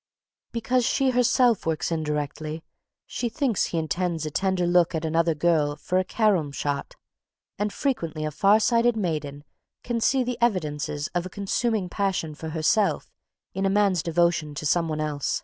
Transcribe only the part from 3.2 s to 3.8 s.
thinks he